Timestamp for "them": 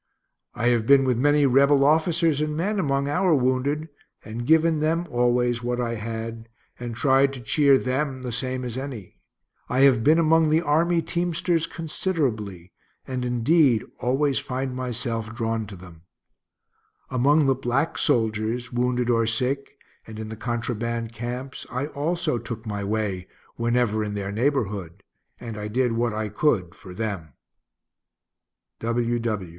4.79-5.05, 7.77-8.23, 15.75-16.01, 26.91-27.33